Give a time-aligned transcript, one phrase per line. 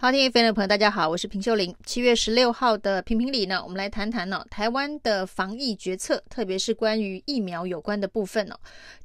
[0.00, 1.74] 好，听 FM 的朋友，大家好，我是平秀玲。
[1.84, 8.56] 七月十六号的评评理呢，我们来谈谈呢、哦，台湾的防疫决策，特别是关于疫苗有关的部分哦，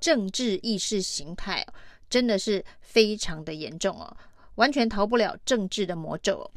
[0.00, 1.74] 政治意识形态哦，
[2.08, 4.16] 真的是非常的严重哦，
[4.54, 6.50] 完全逃不了政治的魔咒哦。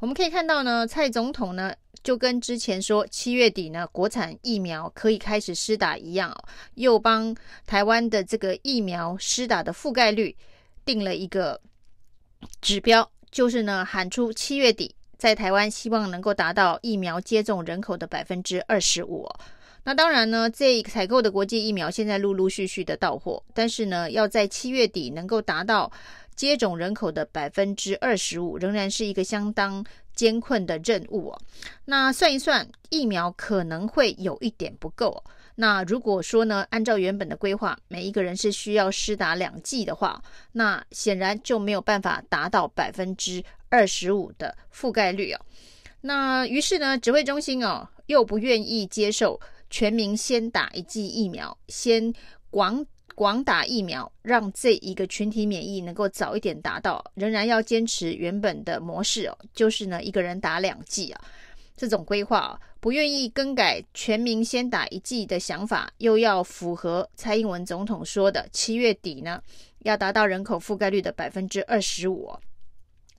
[0.00, 6.44] 我们可以看到呢，蔡总统呢，就跟之前说七月底呢，国产疫苗可以开始施打一样哦，
[6.74, 7.32] 又帮
[7.68, 10.36] 台湾的这个疫苗施打的覆盖率
[10.84, 11.60] 定了一个
[12.60, 13.08] 指标。
[13.30, 19.28] 就是呢，喊出七月底在台湾希望能够达到疫苗接种人口的百分之二十五。
[19.82, 25.90] 那当然呢，这采购的国际疫苗现在陆陆续续的到货，但是呢，要在七月底能够达到
[26.34, 29.84] 接种人口的百分之二十五，仍然是一个相当
[30.14, 31.40] 艰困的任务哦。
[31.86, 35.22] 那算一算，疫苗可能会有一点不够。
[35.60, 45.40] 那如果说呢，按照原本的规划，每一个人是需要施打两剂的话，那显然就没有办法达到百分之二十五的覆盖率哦。
[46.00, 52.10] 那于是呢，指挥中心哦又不愿意接受全民先打一剂疫苗，先
[52.48, 52.82] 广
[53.14, 61.20] 广打疫苗，让这一个群体免疫能够早一点达到，仍然要坚持原本的模式哦，就是呢一个人打两剂啊。
[61.80, 69.42] 这种规划不愿意更改全民先打一剂的想法，又要符合蔡英文总统说的七月底呢，
[69.78, 72.38] 要达到人口覆盖率的百分之二十五。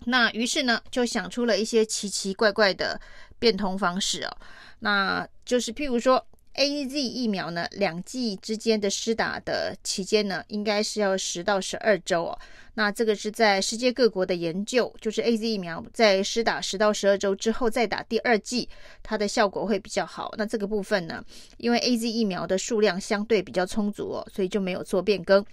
[0.06, 3.02] 那于是呢，就想出了一些奇奇怪怪的
[3.40, 4.38] 变通方式哦，
[4.78, 6.24] 那就是譬如说。
[6.56, 12.40] AZ 疫苗呢，两剂之间的施打的期间呢，应该是要十到十二周哦。
[12.74, 18.68] 那这个是在世界各国的研究，就是 AZ 疫苗在施打十到十二周之后再打第二剂，
[19.04, 20.34] 它的效果会比较好。
[20.38, 21.24] 那这个部分呢，
[21.58, 25.46] 因为 AZ 疫苗的数量相对比较充足哦，所以就没有做变更。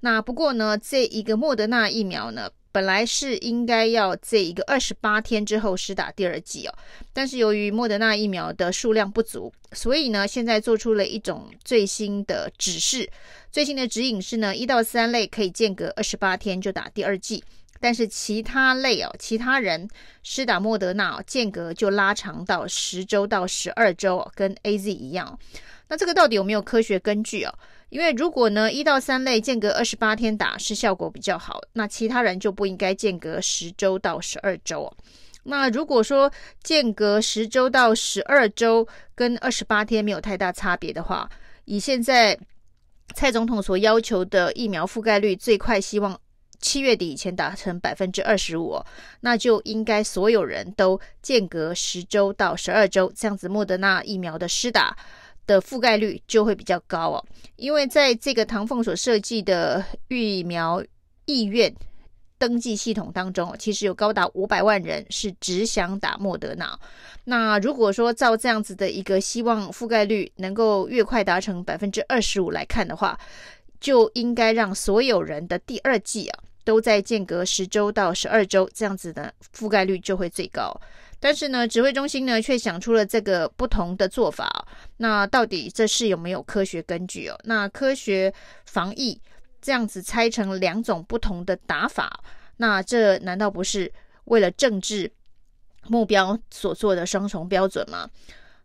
[0.00, 6.74] 那不过呢，这一个莫德纳疫苗呢，本来是应该要这一个二十八天之后施打第二剂哦，
[7.12, 13.10] 但是由于莫德纳疫苗的数量不足，所以呢，现在做出了一种最新的指示，
[13.50, 17.42] 最新的指引是呢，一到三类可以间隔二十八天就打第二剂，
[17.80, 19.88] 但是其他类哦，其他人
[20.22, 25.38] 施打莫德纳哦间隔就拉长到十周到十二周，跟 AZ 一样。
[25.88, 27.54] 那这个到底有没有科学根据哦？
[27.90, 34.96] 因为如果呢，一到三类间隔二十八天打是效果比较好，那其他人就不应该间隔十周到十二周哦。
[35.44, 36.30] 那如果说
[36.62, 41.28] 间隔十周到十二周跟二十八天没有太大差别的话，
[41.64, 42.38] 以现在
[43.14, 46.20] 蔡总统所要求的疫苗覆盖率，最快希望
[46.60, 48.78] 七月底以前达成百分之二十五，
[49.20, 54.94] 那就应该所有人都间隔十周到十二周，这样子莫德纳疫苗的施打
[55.48, 57.24] 的覆盖率就会比较高哦，
[57.56, 60.84] 因为在这个唐凤所设计的疫苗
[61.24, 61.74] 意愿
[62.38, 66.78] 登记系统当中，其实有高达五百万人是只想打莫德纳。
[67.24, 73.18] 那如果说照这样子的一个希望覆盖率能够越快达成百分之二十五来看的话，
[73.80, 80.78] 就应该让所有人的第二剂啊都在间隔十周到十二周，这样子的覆盖率就会最高。
[81.18, 84.68] 但是呢，指挥中心呢却想出了这个不同的做法。
[84.98, 87.40] 那到底这是有没有科学根据哦？
[87.44, 88.30] 那科学
[88.66, 89.18] 防疫
[89.62, 92.22] 这样子拆成两种不同的打法，
[92.58, 93.90] 那这难道不是
[94.24, 95.10] 为了政治
[95.86, 98.06] 目标所做的双重标准吗？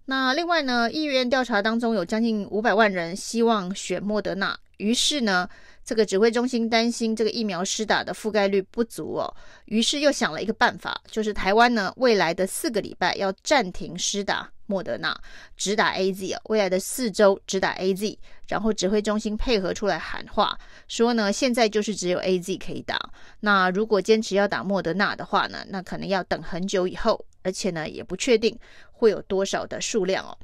[0.08, 5.47] 那另外呢，议员调查当中有将近五百万人希望选莫德纳，于是呢。
[5.86, 9.34] 这个指挥中心担心这个疫苗施打的覆盖率不足哦，
[9.66, 15.14] 于是又想了一个办法，就是台湾呢未来的四个礼拜要暂停施打莫德纳，
[15.58, 18.18] 只打 AZ 哦，未来的四周只打 AZ，
[18.48, 20.58] 然后指挥中心配合出来喊话，
[20.88, 22.98] 说呢现在就是只有 AZ 可以打，
[23.42, 28.58] 那如果坚持要打莫德纳的话呢，那可能要等很久以后，而且呢也不确定
[28.94, 30.38] 会有多少的数量哦。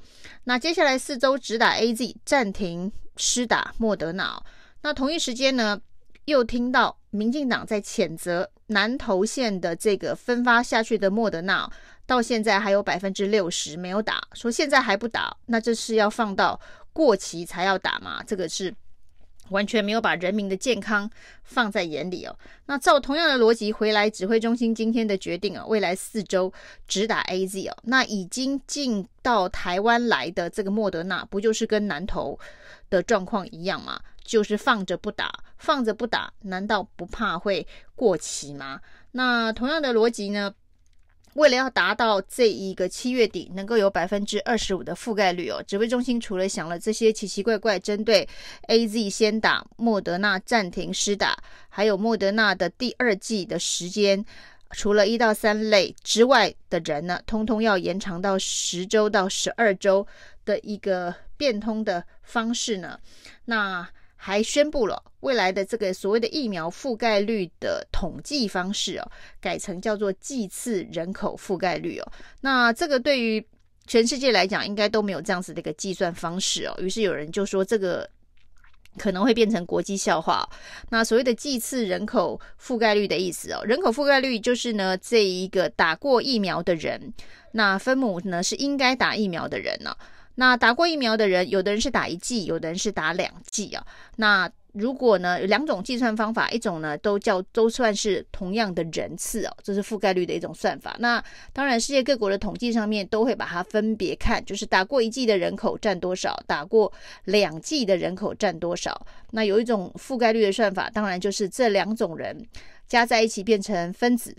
[0.43, 4.37] 那接下来四周只打 AZ，暂停施打莫德纳。
[4.81, 5.79] 那同一时间呢，
[6.25, 11.69] 又听到民进党在谴责南投县的这个分发下去的莫德纳，
[12.05, 16.59] 到现在还有百分之六十没有打，说现在还不打，那这是要放到
[16.93, 18.23] 过期才要打吗？
[18.25, 18.73] 这个是
[19.49, 21.09] 完全没有把人民的健康
[21.43, 22.35] 放在眼里哦。
[22.65, 26.51] 那照同样的逻辑回来，指挥中心今天的决定啊，未来四周
[26.87, 32.39] 只打 AZ 哦，那已经进到台湾来的这个莫德纳，不就是跟南投
[32.89, 33.99] 的状况一样吗？
[34.23, 37.65] 就是放着不打，放着不打，难道不怕会
[37.95, 38.79] 过期吗？
[39.11, 40.53] 那同样的逻辑呢？
[41.39, 48.27] 为了要达到这一个七月底能够有百分之二十五的覆盖率哦，指挥中心除了想了这些奇奇怪怪针对
[48.67, 54.25] AZ 先打，莫德纳暂停施打，还有莫德纳的第二剂的时间
[54.71, 60.05] 除了一到三类之外的人呢，通通要延长到十周到十二周
[60.43, 62.99] 的一个变通的方式呢。
[63.45, 63.87] 那
[64.21, 72.11] 还宣布了未来的这个所谓的疫苗覆盖率的统计方式哦，改成叫做剂次人口覆盖率哦。
[72.41, 73.43] 那这个对于
[73.87, 76.75] 全世界来讲，应该都没有这样子的一个计算方式哦。
[76.79, 78.07] 于是有人就说这个。
[78.97, 80.49] 可能会变成国际笑话。
[80.89, 87.13] 那所谓的剂次人口覆盖率的意思哦，人口覆盖率就是呢，这一个打过疫苗的人，
[87.51, 89.95] 那分母呢是应该打疫苗的人呢。
[90.39, 93.85] 那打过疫苗的人，有的人是打一剂，有的人是打两剂啊。
[94.15, 100.95] 那如果呢，有两种计算方法，一种呢都叫都算是同样的人次哦，这是覆盖率的一种算法。
[100.99, 101.21] 那
[101.51, 106.89] 当然，世界各国的统计上面都会把它分别看，就是打过一剂的人口占多少，打过
[107.25, 109.05] 两剂的人口占多少。
[109.31, 112.47] 那有一种覆盖率的算法，当然就是这两种人
[112.87, 114.33] 加在一起变成分子。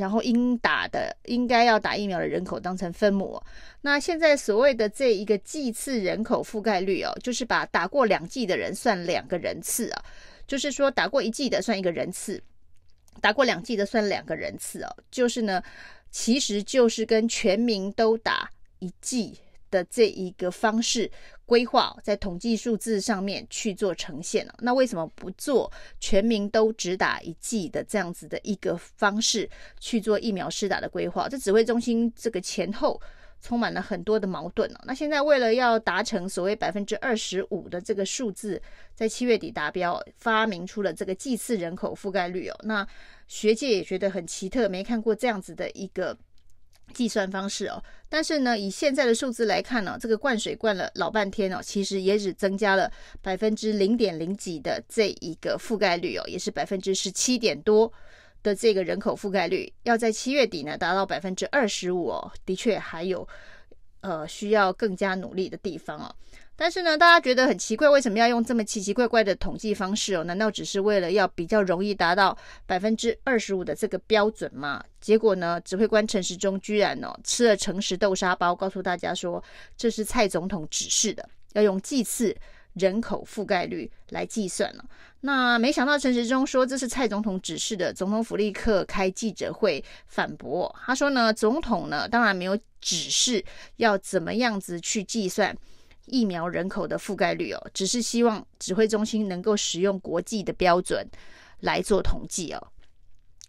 [0.00, 3.38] 然后应打的应该要打疫苗的人口当成分母，
[3.82, 10.02] 那现在所谓的这一个剂次人口覆盖率哦，就是把打过两剂的人算两个人次啊，
[10.46, 12.42] 就是说打过一剂的算一个人次，
[13.20, 15.62] 打过两剂的算两个人次哦，就是呢，
[16.10, 19.38] 其实就是跟全民都打一剂
[19.70, 21.10] 的这一个方式
[21.46, 24.54] 规划，在统计数字上面去做呈现了。
[24.58, 31.28] 那为什么不做全民都只打一剂的这样子的一个方式去做疫苗施打的规划？
[31.28, 33.00] 这指挥中心这个前后
[33.40, 34.70] 充满了很多的矛盾。
[34.84, 38.60] 那现在为了要达成所谓百分之二十五的这个数字，
[38.94, 42.56] 在七月底达标，发明出了这个剂次人口覆盖率哦。
[42.64, 42.86] 那
[43.26, 46.16] 学界也觉得很奇特，没看过这样子的一个。
[46.92, 52.90] 计算方式哦，但是呢，以现在的数字来看呢，这个灌水灌了老半天哦，其实也只增加了
[53.22, 57.92] 百分之零点零几的这一个覆盖率哦，也是百分之十七点多
[58.42, 63.26] 的这个人口覆盖率，要在七月底呢达到百分之二十五哦，的确还有
[64.00, 66.14] 呃需要更加努力的地方哦。
[66.60, 70.24] 但是呢，大家觉得很奇怪，为什么要用这么奇奇怪怪的统计方式哦？
[70.24, 72.36] 难道只是为了要比较容易达到
[72.66, 74.84] 百分之二十五的这个标准吗？
[75.00, 79.42] 结果呢，指挥官陈时中居然哦吃了诚实豆沙包，告诉大家说
[79.74, 82.36] 这是蔡总统指示的，要用剂次
[82.74, 84.84] 人口覆盖率来计算了。
[85.22, 93.42] 那没想到陈时中说这是蔡总统指示的，总统府立刻开记者会反驳，他说呢，总统呢当然没有指示
[93.76, 95.56] 要怎么样子去计算。
[96.06, 101.06] 疫苗人口的覆盖率哦，只是希望指挥中心能够使用国际的标准
[101.60, 102.68] 来做统计哦，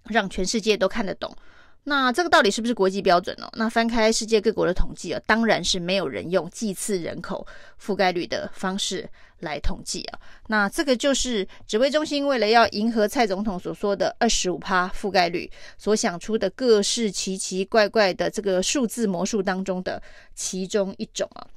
[0.05, 1.35] 让全世界都看得懂。
[1.83, 3.49] 那这个到底是不是国际标准哦？
[3.53, 7.47] 那翻开世界各国的统计哦，当然是没有人用剂次人口
[7.83, 9.09] 覆盖率的方式
[9.39, 10.19] 来统计啊。
[10.45, 19.99] 那这个就是指挥中心为了要迎合蔡总统所说的二十五趴覆盖率所想出的各式奇奇怪怪的这个数字魔术当中的
[20.35, 21.47] 其中一种啊。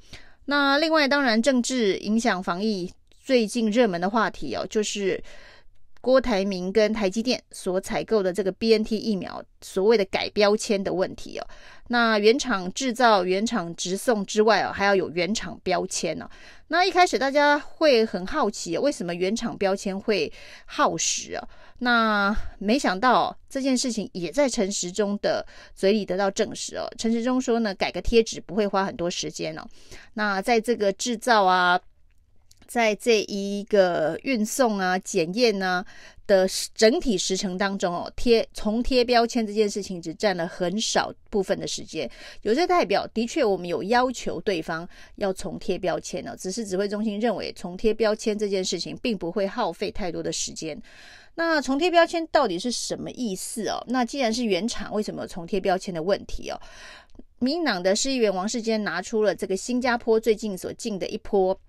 [0.45, 5.21] 那另外，当然政治影响防疫最近热门的话题哦，就是
[6.01, 11.47] 郭台铭跟台积电所采购的这个 BNT 疫苗所谓的改标签的问题哦。
[11.87, 16.29] 那原厂制造、原厂直送之外哦，还要有原厂标签呢。
[16.67, 20.31] 那一开始大家会很好奇，为什么原厂标签会
[20.65, 21.47] 耗时啊？
[21.79, 25.45] 那没想到这件事情也在陈时中的
[25.75, 26.87] 嘴里得到证实哦。
[26.97, 29.67] 陈时中说呢，改个贴纸不会花很多时间哦。
[30.13, 31.79] 那在这个制造啊，
[32.65, 35.85] 在这一个运送啊、检验啊
[36.25, 42.09] 的整体时程当中哦，贴重贴标签这件事情只占了很少部分的时间。
[42.43, 50.81] 有些代表的确，我们有要求对方要重贴标签呢，只是指挥中心认为重贴标签这件事情并不会耗费太多的时间。
[51.35, 53.83] 那重贴标签到底是什么意思哦？
[53.87, 56.59] 那既然是原厂，为什么有重贴标签的问题哦？
[57.39, 61.59] 民党的市议员王世坚拿出了这个新加坡最近所进的一波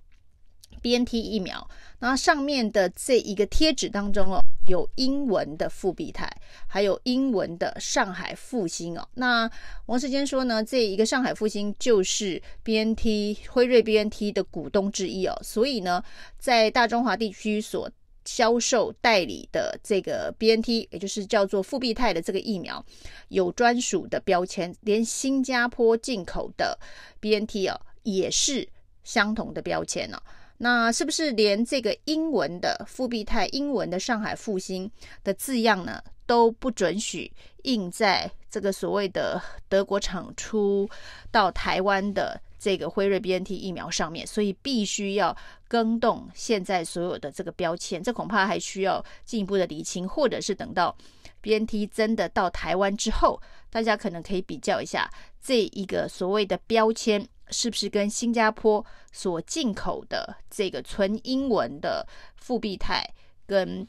[0.81, 1.69] BNT 疫苗，
[1.99, 6.31] 那上面的这一个贴纸当中哦，有英文的复必泰，
[6.69, 9.09] 还有英文的上海复星哦。
[9.15, 9.51] 那
[9.87, 16.03] 王世坚说呢，这一个上海复星就是 BNT 辉瑞 BNT 的股东之一哦，所以呢，
[16.39, 17.91] 在大中华地区所
[18.27, 22.85] 销售代理的这个 BNT，也就是叫做复必泰的这个疫苗，
[23.29, 26.79] 有专属的标签，连新加坡进口的
[27.21, 28.69] BNT 哦，也是
[29.05, 30.21] 相同的标签呢。
[30.59, 34.91] 那是不是连这个英文的复必泰、英文的上海复兴
[35.23, 40.89] 的字样呢，都不准许印在这个所谓的德国厂出
[41.31, 42.41] 到台湾的？
[42.59, 45.37] 这个辉瑞 BNT 疫苗上面，所以必须要
[45.69, 50.97] 更动现在所有的这个标签，这恐怕还需要进一步的厘清，或者是等到
[51.43, 55.11] BNT 真的到台湾之后，大家可能可以比较一下
[55.41, 63.09] 这一个所谓的标签是不是跟新加坡所进口的这个纯英文的复必泰
[63.47, 63.87] 跟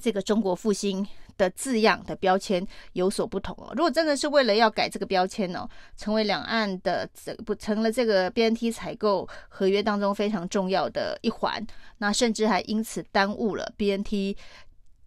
[0.00, 3.72] 这个中国复兴的字样的标签有所不同哦。
[3.76, 11.64] 如果真的是为了要改这个标签呢，成为两岸的这不成了这个 BNT 采购合约当中非常重要的一环，
[11.98, 14.36] 那甚至还因此耽误了 BNT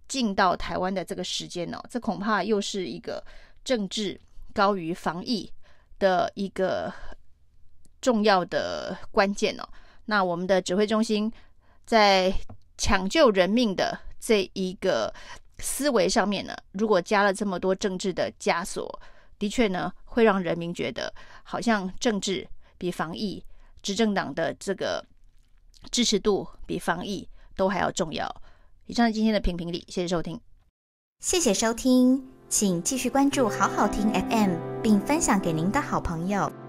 [0.08, 3.24] 进到台湾的这个时间哦，这恐怕又是一个
[3.64, 4.20] 政治
[4.54, 5.52] 高于防疫
[6.00, 6.94] 的一个
[8.00, 9.68] 重要的关键哦。
[10.06, 11.32] 那我们的指挥中心
[11.86, 12.34] 在
[12.78, 15.14] 抢救人命的这一个
[15.60, 19.00] 思维上面呢，如果加了这么多政治的枷锁，
[19.40, 22.48] 的确呢会让人民觉得好像政治
[22.78, 23.44] 比防疫、
[23.82, 25.04] 执政党的这个
[25.92, 28.30] 支持度比防疫都还要重要。
[28.86, 30.40] 以上是今天的评评理，谢谢收听，
[31.20, 36.67] 谢谢收听，请继续关注好好听 FM，并分享给您的好朋友。